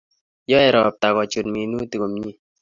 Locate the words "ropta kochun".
0.75-1.47